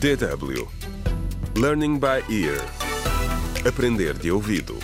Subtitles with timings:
[0.00, 0.68] DW
[1.56, 2.60] Learning by Ear
[3.66, 4.76] Aprender de ouvido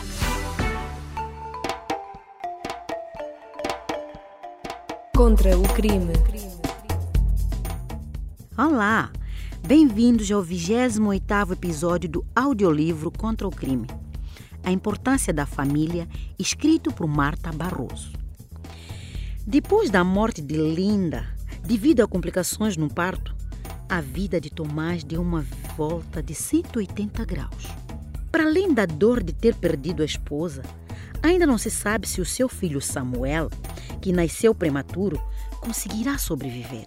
[5.15, 6.13] Contra o crime.
[8.57, 9.11] Olá!
[9.67, 13.87] Bem-vindos ao 28º episódio do audiolivro Contra o Crime.
[14.65, 16.09] A importância da família,
[16.39, 18.13] escrito por Marta Barroso.
[19.47, 21.27] Depois da morte de Linda,
[21.63, 23.40] devido a complicações no parto,
[23.91, 25.45] a vida de Tomás deu uma
[25.77, 27.67] volta de 180 graus.
[28.31, 30.63] Para além da dor de ter perdido a esposa,
[31.21, 33.51] ainda não se sabe se o seu filho Samuel,
[34.01, 35.21] que nasceu prematuro,
[35.61, 36.87] conseguirá sobreviver.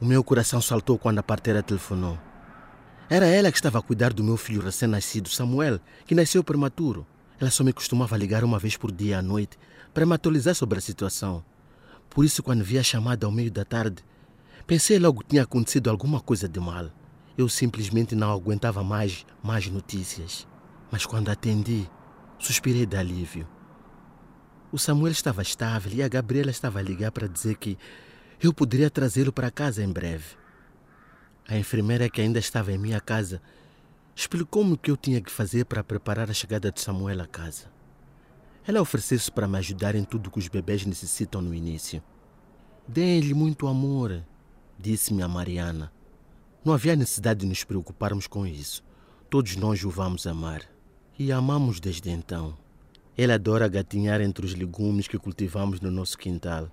[0.00, 2.18] O meu coração saltou quando a parteira telefonou.
[3.08, 7.06] Era ela que estava a cuidar do meu filho recém-nascido, Samuel, que nasceu prematuro.
[7.42, 9.58] Ela só me costumava ligar uma vez por dia à noite
[9.92, 11.44] para me atualizar sobre a situação.
[12.08, 14.04] Por isso, quando vi a chamada ao meio da tarde,
[14.64, 16.88] pensei logo que tinha acontecido alguma coisa de mal.
[17.36, 20.46] Eu simplesmente não aguentava mais mais notícias.
[20.88, 21.90] Mas quando atendi,
[22.38, 23.48] suspirei de alívio.
[24.70, 27.76] O Samuel estava estável e a Gabriela estava a ligar para dizer que
[28.40, 30.36] eu poderia trazê-lo para casa em breve.
[31.48, 33.42] A enfermeira que ainda estava em minha casa
[34.14, 37.70] explicou-me o que eu tinha que fazer para preparar a chegada de Samuel à casa.
[38.66, 42.02] Ela ofereceu-se para me ajudar em tudo que os bebês necessitam no início.
[42.86, 44.22] Deem-lhe muito amor,
[44.78, 45.92] disse-me a Mariana.
[46.64, 48.84] Não havia necessidade de nos preocuparmos com isso.
[49.28, 50.62] Todos nós o vamos amar.
[51.18, 52.56] E amamos desde então.
[53.16, 56.70] Ele adora gatinhar entre os legumes que cultivamos no nosso quintal.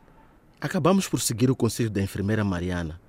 [0.62, 3.00] Acabamos por seguir o conselho da enfermeira Mariana.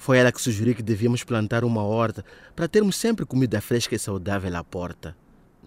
[0.00, 2.24] Foi ela que sugeriu que devíamos plantar uma horta
[2.56, 5.14] para termos sempre comida fresca e saudável à porta.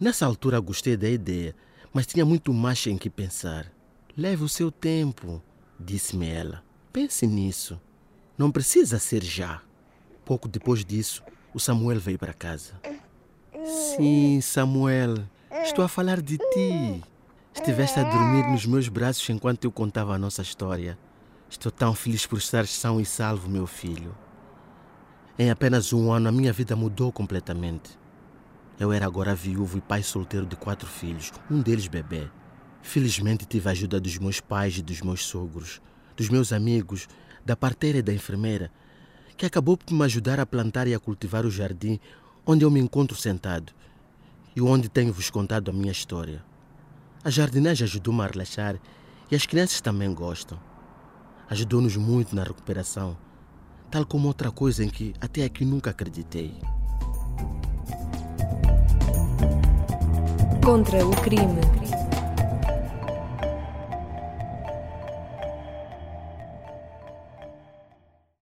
[0.02, 1.56] Nessa altura gostei da ideia,
[1.94, 3.72] mas tinha muito mais em que pensar.
[4.18, 5.40] Leve o seu tempo,
[5.80, 6.64] disse-me ela.
[6.92, 7.80] Pense nisso.
[8.36, 9.62] Não precisa ser já.
[10.26, 11.22] Pouco depois disso,
[11.54, 12.74] o Samuel veio para casa.
[13.64, 15.26] Sim, Samuel,
[15.64, 17.04] estou a falar de ti.
[17.54, 20.98] Estiveste a dormir nos meus braços enquanto eu contava a nossa história.
[21.48, 24.23] Estou tão feliz por estar são e salvo, meu filho.
[25.38, 27.98] Em apenas um ano, a minha vida mudou completamente.
[28.80, 32.30] Eu era agora viúvo e pai solteiro de quatro filhos, um deles bebê.
[32.84, 35.82] Felizmente tive a ajuda dos meus pais e dos meus sogros,
[36.16, 37.08] dos meus amigos,
[37.44, 38.72] da parteira e da enfermeira,
[39.36, 42.00] que acabou por me ajudar a plantar e a cultivar o jardim
[42.46, 43.74] onde eu me encontro sentado
[44.56, 46.46] e onde tenho-vos contado a minha história.
[47.24, 48.80] A jardinagem ajudou-me a relaxar
[49.32, 50.60] e as crianças também gostam.
[51.50, 53.18] Ajudou-nos muito na recuperação,
[53.94, 56.52] tal como outra coisa em que até aqui nunca acreditei.
[60.66, 61.62] Contra o crime.